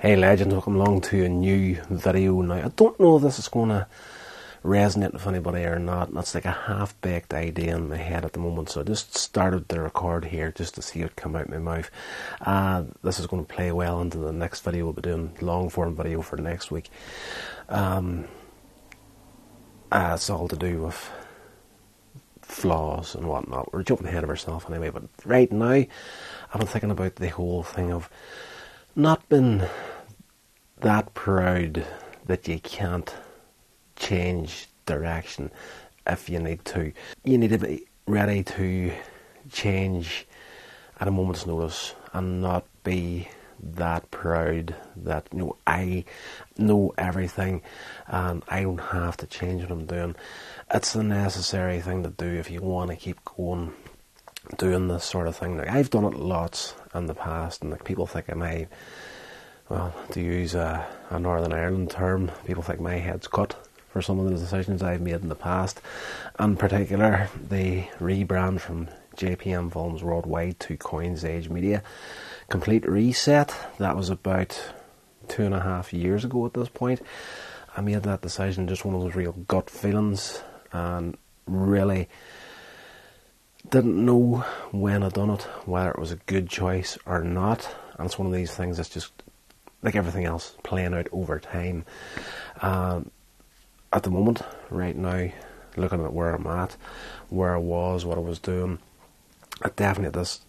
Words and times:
Hey 0.00 0.16
legends, 0.16 0.54
welcome 0.54 0.76
along 0.76 1.02
to 1.02 1.26
a 1.26 1.28
new 1.28 1.74
video 1.90 2.40
now. 2.40 2.54
I 2.54 2.68
don't 2.68 2.98
know 2.98 3.16
if 3.16 3.22
this 3.22 3.38
is 3.38 3.48
going 3.48 3.68
to 3.68 3.86
resonate 4.64 5.12
with 5.12 5.26
anybody 5.26 5.64
or 5.64 5.78
not. 5.78 6.14
That's 6.14 6.34
like 6.34 6.46
a 6.46 6.52
half-baked 6.52 7.34
idea 7.34 7.76
in 7.76 7.90
my 7.90 7.98
head 7.98 8.24
at 8.24 8.32
the 8.32 8.38
moment, 8.38 8.70
so 8.70 8.80
I 8.80 8.84
just 8.84 9.14
started 9.14 9.68
the 9.68 9.78
record 9.78 10.24
here 10.24 10.52
just 10.52 10.76
to 10.76 10.82
see 10.82 11.02
it 11.02 11.16
come 11.16 11.36
out 11.36 11.50
my 11.50 11.58
mouth. 11.58 11.90
Uh, 12.40 12.84
this 13.02 13.20
is 13.20 13.26
going 13.26 13.44
to 13.44 13.54
play 13.54 13.72
well 13.72 14.00
into 14.00 14.16
the 14.16 14.32
next 14.32 14.60
video. 14.60 14.84
We'll 14.84 14.94
be 14.94 15.02
doing 15.02 15.36
long-form 15.42 15.96
video 15.96 16.22
for 16.22 16.38
next 16.38 16.70
week. 16.70 16.88
Um, 17.68 18.24
uh, 19.92 20.12
it's 20.14 20.30
all 20.30 20.48
to 20.48 20.56
do 20.56 20.80
with 20.80 21.10
flaws 22.40 23.14
and 23.14 23.26
whatnot. 23.28 23.70
We're 23.70 23.82
jumping 23.82 24.06
ahead 24.06 24.24
of 24.24 24.30
ourselves 24.30 24.64
anyway, 24.66 24.88
but 24.88 25.02
right 25.26 25.52
now 25.52 25.72
I've 25.72 26.56
been 26.56 26.66
thinking 26.66 26.90
about 26.90 27.16
the 27.16 27.28
whole 27.28 27.62
thing 27.62 27.92
of 27.92 28.08
not 28.96 29.28
being 29.28 29.62
that 30.80 31.14
proud 31.14 31.86
that 32.26 32.48
you 32.48 32.58
can't 32.60 33.14
change 33.96 34.68
direction 34.86 35.50
if 36.06 36.28
you 36.28 36.38
need 36.38 36.64
to. 36.64 36.92
You 37.24 37.38
need 37.38 37.50
to 37.50 37.58
be 37.58 37.86
ready 38.06 38.42
to 38.42 38.92
change 39.52 40.26
at 40.98 41.08
a 41.08 41.10
moment's 41.10 41.46
notice 41.46 41.94
and 42.12 42.42
not 42.42 42.64
be 42.82 43.28
that 43.62 44.10
proud 44.10 44.74
that 44.96 45.28
you 45.32 45.38
know 45.38 45.56
I 45.66 46.04
know 46.56 46.94
everything 46.96 47.60
and 48.06 48.42
I 48.48 48.62
don't 48.62 48.80
have 48.80 49.18
to 49.18 49.26
change 49.26 49.62
what 49.62 49.70
I'm 49.70 49.86
doing. 49.86 50.16
It's 50.72 50.94
a 50.94 51.02
necessary 51.02 51.80
thing 51.80 52.02
to 52.02 52.08
do 52.10 52.26
if 52.26 52.50
you 52.50 52.62
want 52.62 52.90
to 52.90 52.96
keep 52.96 53.22
going 53.24 53.72
doing 54.56 54.88
this 54.88 55.04
sort 55.04 55.28
of 55.28 55.36
thing. 55.36 55.58
Like 55.58 55.68
I've 55.68 55.90
done 55.90 56.04
it 56.04 56.14
lots 56.14 56.74
in 56.94 57.06
the 57.06 57.14
past 57.14 57.62
and 57.62 57.70
like 57.70 57.84
people 57.84 58.06
think 58.06 58.30
I 58.30 58.34
may 58.34 58.66
well, 59.70 59.94
to 60.10 60.20
use 60.20 60.54
a, 60.54 60.84
a, 61.10 61.18
Northern 61.20 61.52
Ireland 61.52 61.90
term, 61.90 62.32
people 62.44 62.62
think 62.62 62.80
my 62.80 62.96
head's 62.96 63.28
cut 63.28 63.54
for 63.88 64.02
some 64.02 64.18
of 64.18 64.24
the 64.24 64.36
decisions 64.36 64.82
I've 64.82 65.00
made 65.00 65.22
in 65.22 65.28
the 65.28 65.36
past. 65.36 65.80
In 66.40 66.56
particular, 66.56 67.30
the 67.48 67.84
rebrand 68.00 68.60
from 68.60 68.88
JPM 69.16 69.72
Films 69.72 70.02
Worldwide 70.02 70.58
to 70.60 70.76
Coins 70.76 71.24
Edge 71.24 71.48
Media. 71.48 71.84
Complete 72.48 72.86
reset. 72.88 73.54
That 73.78 73.96
was 73.96 74.10
about 74.10 74.60
two 75.28 75.44
and 75.44 75.54
a 75.54 75.60
half 75.60 75.92
years 75.92 76.24
ago 76.24 76.44
at 76.46 76.54
this 76.54 76.68
point. 76.68 77.00
I 77.76 77.80
made 77.80 78.02
that 78.02 78.22
decision 78.22 78.66
just 78.66 78.84
one 78.84 78.96
of 78.96 79.02
those 79.02 79.14
real 79.14 79.32
gut 79.32 79.70
feelings 79.70 80.42
and 80.72 81.16
really 81.46 82.08
didn't 83.68 84.04
know 84.04 84.44
when 84.72 85.04
I'd 85.04 85.12
done 85.12 85.30
it, 85.30 85.42
whether 85.64 85.90
it 85.90 85.98
was 85.98 86.10
a 86.10 86.16
good 86.16 86.48
choice 86.48 86.98
or 87.06 87.22
not. 87.22 87.72
And 87.96 88.06
it's 88.06 88.18
one 88.18 88.26
of 88.26 88.32
these 88.32 88.52
things 88.52 88.76
that's 88.76 88.88
just 88.88 89.12
like 89.82 89.96
everything 89.96 90.24
else, 90.24 90.54
playing 90.62 90.94
out 90.94 91.08
over 91.12 91.38
time. 91.38 91.84
Um, 92.60 93.10
at 93.92 94.02
the 94.02 94.10
moment, 94.10 94.42
right 94.70 94.96
now, 94.96 95.30
looking 95.76 96.04
at 96.04 96.12
where 96.12 96.34
I'm 96.34 96.46
at, 96.46 96.76
where 97.28 97.54
I 97.54 97.58
was, 97.58 98.04
what 98.04 98.18
I 98.18 98.20
was 98.20 98.38
doing, 98.38 98.78
definitely 99.76 100.06
at 100.06 100.12
this 100.12 100.40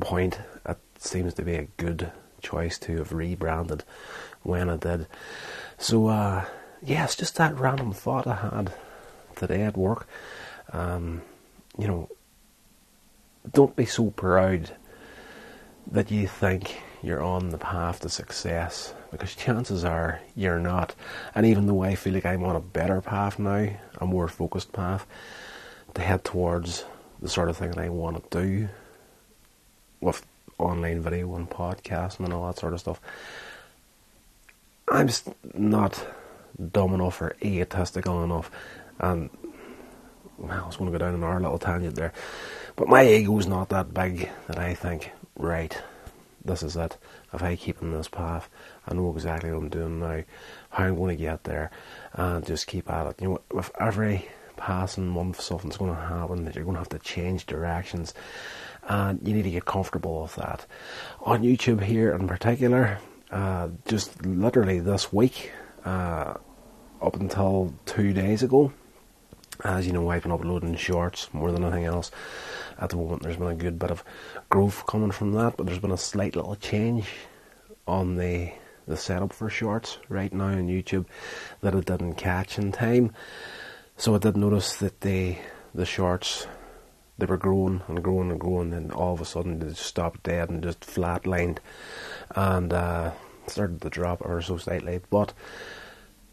point, 0.00 0.40
it 0.66 0.78
seems 0.98 1.34
to 1.34 1.42
be 1.42 1.54
a 1.54 1.68
good 1.76 2.10
choice 2.40 2.78
to 2.80 2.98
have 2.98 3.12
rebranded 3.12 3.84
when 4.42 4.68
I 4.68 4.76
did. 4.76 5.06
So, 5.78 6.08
uh, 6.08 6.44
yeah, 6.82 7.04
it's 7.04 7.16
just 7.16 7.36
that 7.36 7.58
random 7.58 7.92
thought 7.92 8.26
I 8.26 8.34
had 8.34 8.72
today 9.36 9.62
at 9.62 9.76
work. 9.76 10.08
Um, 10.72 11.22
you 11.78 11.86
know, 11.86 12.08
don't 13.52 13.76
be 13.76 13.86
so 13.86 14.10
proud 14.10 14.76
that 15.90 16.10
you 16.10 16.26
think 16.26 16.80
you're 17.02 17.22
on 17.22 17.50
the 17.50 17.58
path 17.58 18.00
to 18.00 18.08
success 18.08 18.94
because 19.10 19.34
chances 19.34 19.84
are 19.84 20.20
you're 20.36 20.60
not. 20.60 20.94
And 21.34 21.44
even 21.46 21.66
though 21.66 21.82
I 21.82 21.94
feel 21.94 22.14
like 22.14 22.26
I'm 22.26 22.44
on 22.44 22.56
a 22.56 22.60
better 22.60 23.00
path 23.00 23.38
now, 23.38 23.68
a 23.98 24.06
more 24.06 24.28
focused 24.28 24.72
path 24.72 25.06
to 25.94 26.02
head 26.02 26.24
towards 26.24 26.84
the 27.20 27.28
sort 27.28 27.48
of 27.48 27.56
thing 27.56 27.70
that 27.70 27.78
I 27.78 27.88
want 27.88 28.30
to 28.30 28.42
do 28.42 28.68
with 30.00 30.24
online 30.58 31.00
video 31.00 31.34
and 31.34 31.48
podcasting 31.48 32.24
and 32.24 32.32
all 32.32 32.46
that 32.46 32.58
sort 32.58 32.72
of 32.72 32.80
stuff, 32.80 33.00
I'm 34.88 35.08
just 35.08 35.28
not 35.54 36.06
dumb 36.72 36.94
enough 36.94 37.20
or 37.20 37.36
egotistical 37.42 38.22
enough. 38.22 38.50
And 38.98 39.30
well, 40.38 40.50
I 40.50 40.66
was 40.66 40.76
going 40.76 40.90
to 40.90 40.98
go 40.98 41.04
down 41.04 41.14
an 41.14 41.22
our 41.22 41.40
little 41.40 41.58
tangent 41.58 41.94
there, 41.94 42.12
but 42.76 42.88
my 42.88 43.06
ego's 43.06 43.46
not 43.46 43.68
that 43.70 43.92
big 43.92 44.28
that 44.46 44.58
I 44.58 44.74
think, 44.74 45.10
right, 45.36 45.76
this 46.44 46.62
is 46.62 46.76
it. 46.76 46.98
If 47.32 47.42
I 47.42 47.56
keep 47.56 47.82
in 47.82 47.92
this 47.92 48.08
path, 48.08 48.48
I 48.86 48.94
know 48.94 49.12
exactly 49.12 49.50
what 49.50 49.58
I'm 49.58 49.68
doing 49.68 50.00
now, 50.00 50.22
how 50.70 50.84
I'm 50.84 50.96
going 50.96 51.16
to 51.16 51.22
get 51.22 51.44
there, 51.44 51.70
and 52.12 52.44
just 52.44 52.66
keep 52.66 52.90
at 52.90 53.06
it. 53.06 53.22
You 53.22 53.28
know, 53.28 53.40
with 53.52 53.70
every 53.80 54.28
passing 54.56 55.08
month, 55.08 55.40
something's 55.40 55.76
going 55.76 55.94
to 55.94 56.00
happen 56.00 56.44
that 56.44 56.54
you're 56.54 56.64
going 56.64 56.74
to 56.74 56.80
have 56.80 56.88
to 56.90 56.98
change 56.98 57.46
directions, 57.46 58.14
and 58.88 59.20
you 59.26 59.34
need 59.34 59.42
to 59.42 59.50
get 59.50 59.64
comfortable 59.64 60.22
with 60.22 60.36
that. 60.36 60.66
On 61.22 61.42
YouTube 61.42 61.82
here 61.82 62.12
in 62.12 62.26
particular, 62.28 62.98
uh, 63.30 63.68
just 63.86 64.24
literally 64.24 64.80
this 64.80 65.12
week, 65.12 65.52
uh, 65.84 66.34
up 67.00 67.16
until 67.16 67.74
two 67.86 68.12
days 68.12 68.42
ago, 68.42 68.72
as 69.64 69.86
you 69.86 69.92
know, 69.92 70.10
I've 70.10 70.22
been 70.22 70.32
uploading 70.32 70.76
shorts 70.76 71.28
more 71.32 71.52
than 71.52 71.64
anything 71.64 71.84
else. 71.84 72.10
At 72.78 72.90
the 72.90 72.96
moment, 72.96 73.22
there's 73.22 73.36
been 73.36 73.48
a 73.48 73.54
good 73.54 73.78
bit 73.78 73.90
of 73.90 74.02
growth 74.48 74.86
coming 74.86 75.10
from 75.10 75.32
that, 75.32 75.56
but 75.56 75.66
there's 75.66 75.78
been 75.78 75.92
a 75.92 75.98
slight 75.98 76.36
little 76.36 76.56
change 76.56 77.08
on 77.86 78.16
the 78.16 78.52
the 78.86 78.96
setup 78.96 79.32
for 79.32 79.48
shorts 79.48 79.98
right 80.08 80.32
now 80.32 80.46
on 80.46 80.66
YouTube 80.66 81.06
that 81.60 81.74
it 81.74 81.84
didn't 81.84 82.14
catch 82.14 82.58
in 82.58 82.72
time. 82.72 83.12
So 83.96 84.14
I 84.14 84.18
did 84.18 84.36
notice 84.36 84.76
that 84.76 85.02
the 85.02 85.36
the 85.74 85.86
shorts 85.86 86.46
they 87.18 87.26
were 87.26 87.36
growing 87.36 87.82
and 87.86 88.02
growing 88.02 88.30
and 88.30 88.40
growing, 88.40 88.72
and 88.72 88.90
all 88.90 89.12
of 89.12 89.20
a 89.20 89.24
sudden 89.24 89.58
they 89.58 89.68
just 89.68 89.86
stopped 89.86 90.24
dead 90.24 90.50
and 90.50 90.62
just 90.62 90.80
flatlined 90.80 91.58
and 92.34 92.72
uh, 92.72 93.12
started 93.46 93.80
to 93.82 93.90
drop 93.90 94.22
ever 94.24 94.42
so 94.42 94.56
slightly. 94.56 95.00
But 95.10 95.32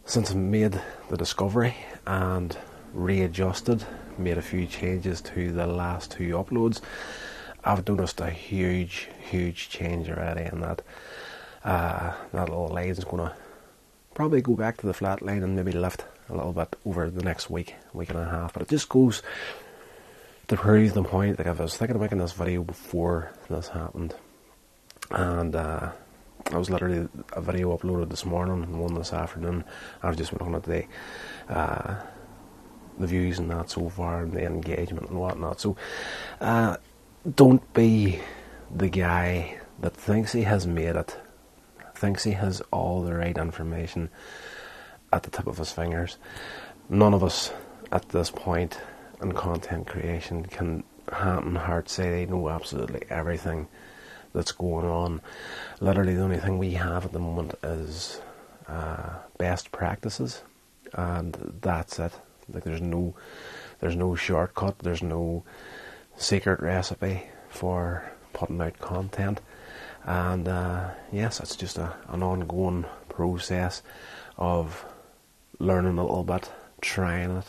since 0.06 0.32
I 0.32 0.36
made 0.36 0.82
the 1.10 1.18
discovery 1.18 1.76
and 2.08 2.58
readjusted, 2.94 3.86
made 4.18 4.38
a 4.38 4.42
few 4.42 4.66
changes 4.66 5.22
to 5.22 5.52
the 5.52 5.68
last 5.68 6.12
two 6.12 6.30
uploads, 6.30 6.82
I've 7.64 7.88
noticed 7.88 8.22
a 8.22 8.30
huge, 8.30 9.10
huge 9.30 9.70
change 9.70 10.10
already 10.10 10.46
in 10.52 10.62
that. 10.62 10.82
Uh, 11.64 12.14
that 12.32 12.48
little 12.48 12.70
line 12.70 12.90
is 12.90 13.04
going 13.04 13.30
to 13.30 13.36
probably 14.14 14.42
go 14.42 14.56
back 14.56 14.78
to 14.78 14.88
the 14.88 14.94
flat 14.94 15.22
line 15.22 15.44
and 15.44 15.56
maybe 15.56 15.74
lift 15.74 16.06
a 16.30 16.36
little 16.36 16.54
bit 16.54 16.76
over 16.86 17.10
the 17.10 17.24
next 17.24 17.50
week, 17.50 17.76
week 17.94 18.10
and 18.10 18.20
a 18.20 18.26
half. 18.26 18.54
But 18.54 18.62
it 18.62 18.70
just 18.70 18.88
goes 18.88 19.22
to 20.48 20.56
prove 20.56 20.94
the 20.94 21.04
point. 21.04 21.38
Like 21.38 21.48
I 21.48 21.52
was 21.52 21.76
thinking 21.76 21.96
of 21.96 22.02
making 22.02 22.20
this 22.20 22.32
video 22.32 22.64
before 22.64 23.32
this 23.50 23.68
happened, 23.68 24.16
and 25.12 25.56
uh, 25.56 25.92
I 26.52 26.58
was 26.58 26.70
literally 26.70 27.10
a 27.34 27.42
video 27.42 27.78
uploaded 27.78 28.10
this 28.10 28.26
morning 28.26 28.64
and 28.64 28.80
one 28.80 28.94
this 28.94 29.12
afternoon. 29.12 29.66
I've 30.02 30.18
just 30.18 30.32
been 30.32 30.40
looking 30.40 30.56
at 30.56 30.64
the 30.64 31.54
uh, 31.54 32.02
the 33.00 33.08
views 33.08 33.40
and 33.40 33.50
that 33.50 33.70
so 33.70 33.90
far 33.90 34.24
and 34.24 34.34
the 34.34 34.46
engagement 34.46 35.10
and 35.10 35.20
whatnot. 35.20 35.60
So 35.62 35.76
uh, 36.42 36.78
don't 37.36 37.74
be 37.74 38.20
the 38.74 38.90
guy 38.90 39.60
that 39.80 39.96
thinks 39.96 40.34
he 40.34 40.44
has 40.44 40.68
made 40.68 40.96
it, 40.96 41.18
thinks 41.96 42.24
he 42.24 42.32
has 42.34 42.62
all 42.72 43.02
the 43.02 43.14
right 43.14 43.38
information 43.38 44.10
at 45.12 45.24
the 45.24 45.30
tip 45.30 45.48
of 45.48 45.58
his 45.58 45.72
fingers. 45.72 46.18
None 46.90 47.14
of 47.14 47.24
us 47.24 47.52
at 47.92 48.10
this 48.10 48.30
point 48.30 48.80
in 49.22 49.32
content 49.34 49.88
creation 49.88 50.46
can 50.46 50.84
hand 51.12 51.46
and 51.46 51.58
heart 51.58 51.90
say 51.90 52.10
they 52.10 52.26
know 52.26 52.50
absolutely 52.50 53.04
everything 53.10 53.68
that's 54.34 54.52
going 54.52 54.86
on. 54.86 55.22
Literally, 55.80 56.16
the 56.16 56.22
only 56.22 56.38
thing 56.38 56.58
we 56.58 56.74
have 56.74 57.06
at 57.06 57.12
the 57.12 57.20
moment 57.20 57.56
is 57.64 58.22
uh, 58.68 59.10
best 59.38 59.72
practices, 59.72 60.42
and 60.94 61.58
that's 61.62 62.00
it. 62.00 62.14
Like 62.54 62.64
there's 62.64 62.82
no 62.82 63.16
there's 63.80 63.96
no 63.96 64.16
shortcut, 64.16 64.80
there's 64.80 65.04
no 65.04 65.44
secret 66.18 66.60
recipe 66.62 67.24
for 67.50 68.12
putting 68.34 68.62
out 68.62 68.80
content. 68.80 69.42
And 70.04 70.48
uh, 70.48 70.92
yes, 71.12 71.40
it's 71.40 71.56
just 71.56 71.78
a, 71.78 71.94
an 72.08 72.24
ongoing 72.24 72.86
process 73.10 73.82
of 74.38 74.86
learning 75.60 75.98
a 75.98 76.04
little 76.04 76.24
bit, 76.24 76.52
trying 76.82 77.38
it, 77.38 77.46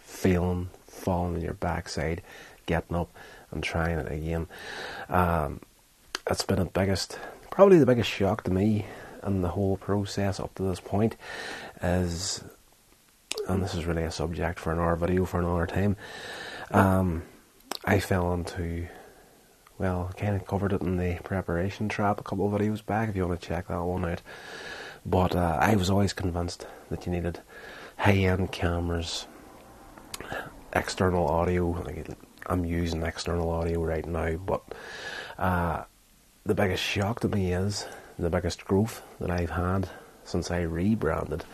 failing, 0.00 0.68
falling 0.86 1.36
on 1.36 1.40
your 1.40 1.54
backside, 1.54 2.22
getting 2.66 2.96
up 2.96 3.10
and 3.50 3.62
trying 3.62 3.98
it 3.98 4.10
again. 4.10 4.48
Um, 5.08 5.60
it's 6.28 6.44
been 6.44 6.58
the 6.58 6.64
biggest, 6.64 7.18
probably 7.50 7.78
the 7.78 7.86
biggest 7.86 8.10
shock 8.10 8.44
to 8.44 8.50
me 8.50 8.86
in 9.24 9.42
the 9.42 9.48
whole 9.48 9.76
process 9.76 10.40
up 10.40 10.54
to 10.56 10.62
this 10.62 10.80
point 10.80 11.16
is 11.82 12.42
and 13.48 13.62
this 13.62 13.74
is 13.74 13.86
really 13.86 14.04
a 14.04 14.10
subject 14.10 14.58
for 14.58 14.72
another 14.72 14.96
video 14.96 15.24
for 15.24 15.40
another 15.40 15.66
time. 15.66 15.96
Um, 16.70 17.22
I 17.84 18.00
fell 18.00 18.32
into 18.34 18.88
well, 19.78 20.12
kind 20.16 20.36
of 20.36 20.46
covered 20.46 20.72
it 20.72 20.82
in 20.82 20.96
the 20.96 21.18
preparation 21.24 21.88
trap 21.88 22.20
a 22.20 22.22
couple 22.22 22.46
of 22.46 22.60
videos 22.60 22.84
back. 22.84 23.08
If 23.08 23.16
you 23.16 23.26
want 23.26 23.40
to 23.40 23.46
check 23.46 23.68
that 23.68 23.82
one 23.82 24.04
out, 24.04 24.22
but 25.04 25.34
uh, 25.34 25.58
I 25.60 25.74
was 25.74 25.90
always 25.90 26.12
convinced 26.12 26.66
that 26.90 27.04
you 27.04 27.12
needed 27.12 27.40
high-end 27.96 28.52
cameras, 28.52 29.26
external 30.72 31.26
audio. 31.26 31.84
I'm 32.46 32.64
using 32.64 33.02
external 33.02 33.50
audio 33.50 33.82
right 33.82 34.06
now, 34.06 34.36
but 34.36 34.62
uh, 35.38 35.84
the 36.44 36.54
biggest 36.54 36.82
shock 36.82 37.20
to 37.20 37.28
me 37.28 37.52
is 37.52 37.86
the 38.18 38.30
biggest 38.30 38.64
growth 38.64 39.02
that 39.20 39.30
I've 39.30 39.50
had 39.50 39.88
since 40.24 40.50
I 40.50 40.60
rebranded 40.62 41.44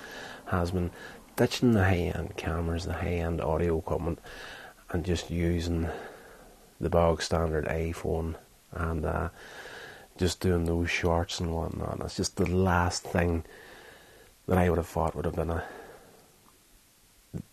has 0.47 0.71
been 0.71 0.91
ditching 1.39 1.73
the 1.73 1.85
high-end 1.85 2.37
cameras, 2.37 2.85
the 2.85 2.95
high-end 2.95 3.41
audio 3.41 3.79
equipment, 3.79 4.19
and 4.91 5.05
just 5.05 5.31
using 5.31 5.89
the 6.81 6.91
bog 6.91 7.23
standard 7.23 7.65
iPhone 7.67 8.35
and 8.73 9.07
uh, 9.07 9.29
just 10.17 10.41
doing 10.41 10.65
those 10.65 10.91
shorts 10.91 11.39
and 11.39 11.55
whatnot. 11.55 12.01
It's 12.01 12.17
just 12.17 12.37
the 12.37 12.51
last 12.51 13.05
thing 13.05 13.45
that 14.49 14.59
I 14.59 14.69
would 14.69 14.79
have 14.79 14.89
thought 14.89 15.15
would 15.15 15.27
have 15.27 15.37
been 15.37 15.51
a 15.51 15.65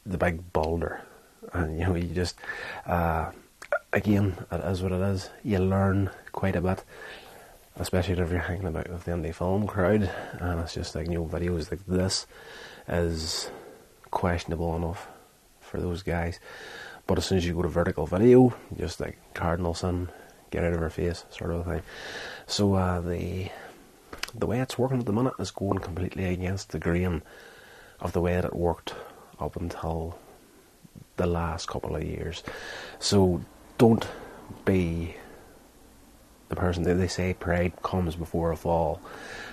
the 0.06 0.18
big 0.18 0.52
boulder, 0.52 1.02
and 1.54 1.78
you 1.78 1.86
know 1.86 1.96
you 1.96 2.08
just 2.08 2.38
uh, 2.88 3.32
again 3.94 4.36
it 4.52 4.62
is 4.62 4.82
what 4.82 4.94
it 4.94 5.02
is. 5.02 5.30
You 5.44 5.60
learn 5.60 6.10
quite 6.32 6.56
a 6.56 6.62
bit, 6.62 6.84
especially 7.76 8.20
if 8.20 8.32
you're 8.32 8.40
hanging 8.40 8.68
about 8.68 8.90
with 8.90 9.04
the 9.04 9.12
indie 9.12 9.36
film 9.36 9.68
crowd, 9.68 10.10
and 10.40 10.60
it's 10.62 10.74
just 10.74 10.96
like 10.96 11.08
know 11.08 11.26
videos 11.26 11.70
like 11.70 11.86
this 11.86 12.26
is 12.88 13.52
questionable 14.16 14.76
enough 14.78 15.08
for 15.60 15.80
those 15.80 16.02
guys. 16.02 16.40
But 17.06 17.20
as 17.20 17.26
soon 17.26 17.38
as 17.38 17.46
you 17.46 17.54
go 17.54 17.62
to 17.62 17.68
vertical 17.68 18.08
video, 18.08 18.56
just 18.76 19.00
like 19.00 19.20
cardinal 19.36 19.76
sin, 19.76 20.10
get 20.50 20.64
out 20.64 20.74
of 20.74 20.80
her 20.80 20.90
face, 20.90 21.26
sort 21.30 21.52
of 21.52 21.66
thing. 21.66 21.84
So 22.48 22.74
uh, 22.74 23.02
the 23.02 23.52
the 24.34 24.48
way 24.48 24.60
it's 24.60 24.78
working 24.78 25.00
at 25.00 25.06
the 25.06 25.14
minute 25.14 25.34
is 25.38 25.52
going 25.52 25.80
completely 25.80 26.26
against 26.26 26.70
the 26.70 26.80
grain 26.80 27.22
of 28.00 28.14
the 28.14 28.22
way 28.22 28.34
that 28.34 28.46
it 28.46 28.56
worked 28.56 28.96
up 29.40 29.56
until 29.56 30.18
the 31.18 31.28
last 31.28 31.68
couple 31.68 31.96
of 31.96 32.04
years. 32.04 32.44
So 33.00 33.42
don't 33.78 34.08
be 34.64 35.16
the 36.50 36.56
person 36.56 36.84
that 36.84 36.96
they 36.96 37.08
say 37.08 37.34
pride 37.34 37.74
comes 37.84 38.16
before 38.16 38.52
a 38.52 38.58
fall. 38.58 39.02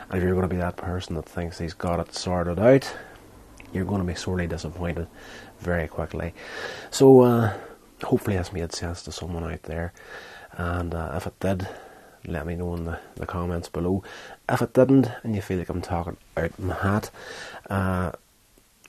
And 0.08 0.18
if 0.18 0.24
you're 0.24 0.34
going 0.34 0.48
to 0.48 0.54
be 0.54 0.60
that 0.60 0.76
person 0.76 1.16
that 1.16 1.26
thinks 1.26 1.58
he's 1.58 1.74
got 1.74 2.00
it 2.00 2.14
sorted 2.14 2.58
out, 2.58 2.92
you're 3.72 3.84
going 3.84 4.00
to 4.00 4.06
be 4.06 4.14
sorely 4.14 4.46
disappointed 4.46 5.06
very 5.60 5.88
quickly. 5.88 6.34
So 6.90 7.20
uh, 7.22 7.56
hopefully 8.02 8.36
that's 8.36 8.52
made 8.52 8.72
sense 8.72 9.02
to 9.04 9.12
someone 9.12 9.44
out 9.44 9.62
there. 9.64 9.92
And 10.52 10.94
uh, 10.94 11.12
if 11.16 11.26
it 11.26 11.38
did, 11.40 11.68
let 12.26 12.46
me 12.46 12.54
know 12.54 12.74
in 12.74 12.84
the, 12.84 12.98
the 13.16 13.26
comments 13.26 13.68
below. 13.68 14.04
If 14.48 14.62
it 14.62 14.74
didn't, 14.74 15.10
and 15.22 15.34
you 15.34 15.42
feel 15.42 15.58
like 15.58 15.68
I'm 15.68 15.82
talking 15.82 16.16
out 16.36 16.58
my 16.58 16.74
hat, 16.74 17.10
uh, 17.70 18.12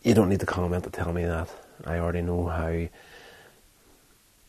you 0.04 0.14
don't 0.14 0.30
need 0.30 0.42
to 0.42 0.46
comment 0.46 0.84
to 0.84 0.90
tell 0.90 1.14
me 1.14 1.26
that. 1.26 1.50
I 1.86 1.98
already 1.98 2.22
know 2.22 2.48
how 2.48 2.88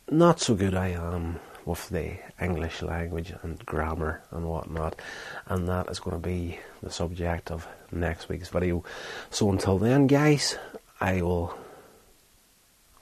not 0.09 0.39
so 0.39 0.55
good 0.55 0.75
I 0.75 0.89
am 0.89 1.39
with 1.65 1.89
the 1.89 2.17
English 2.39 2.81
language 2.83 3.33
and 3.41 3.65
grammar 3.65 4.21
and 4.31 4.47
whatnot, 4.47 4.99
and 5.47 5.67
that 5.67 5.89
is 5.89 5.99
going 5.99 6.15
to 6.15 6.27
be 6.27 6.59
the 6.83 6.91
subject 6.91 7.49
of 7.49 7.67
next 7.95 8.29
week's 8.29 8.49
video. 8.49 8.83
So 9.29 9.49
until 9.49 9.77
then, 9.77 10.07
guys, 10.07 10.57
I 10.99 11.21
will. 11.21 11.57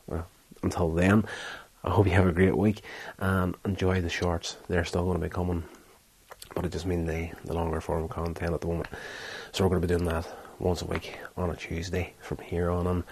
Well, 0.07 0.27
until 0.61 0.91
then, 0.91 1.25
I 1.83 1.89
hope 1.89 2.07
you 2.07 2.13
have 2.13 2.27
a 2.27 2.31
great 2.31 2.57
week 2.57 2.81
and 3.19 3.55
enjoy 3.65 4.01
the 4.01 4.09
shorts. 4.09 4.57
They're 4.69 4.85
still 4.85 5.03
going 5.03 5.19
to 5.19 5.23
be 5.23 5.29
coming, 5.29 5.63
but 6.55 6.65
it 6.65 6.71
just 6.71 6.85
means 6.85 7.07
the, 7.07 7.31
the 7.45 7.53
longer 7.53 7.81
form 7.81 8.07
content 8.07 8.53
at 8.53 8.61
the 8.61 8.67
moment. 8.67 8.87
So 9.51 9.63
we're 9.63 9.69
going 9.69 9.81
to 9.81 9.87
be 9.87 9.93
doing 9.93 10.09
that 10.09 10.27
once 10.59 10.81
a 10.81 10.85
week 10.85 11.17
on 11.35 11.49
a 11.49 11.55
Tuesday 11.55 12.13
from 12.19 12.37
here 12.37 12.69
on 12.69 12.87
in. 12.87 13.03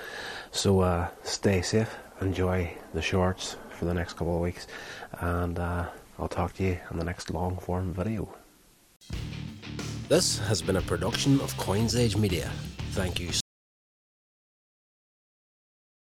So 0.51 0.79
uh, 0.79 1.09
stay 1.23 1.61
safe, 1.61 1.93
enjoy 2.21 2.73
the 2.93 3.01
shorts 3.01 3.57
for 3.69 3.85
the 3.85 3.93
next 3.93 4.13
couple 4.13 4.35
of 4.35 4.41
weeks, 4.41 4.67
and 5.19 5.59
uh, 5.59 5.87
I'll 6.17 6.27
talk 6.27 6.53
to 6.53 6.63
you 6.63 6.79
in 6.91 6.97
the 6.97 7.05
next 7.05 7.29
long 7.29 7.57
form 7.57 7.93
video. 7.93 8.33
This 10.11 10.39
has 10.39 10.61
been 10.61 10.75
a 10.75 10.81
production 10.81 11.39
of 11.39 11.55
Coins 11.55 11.95
Edge 11.95 12.17
Media. 12.17 12.51
Thank 12.91 13.21
you 13.21 13.40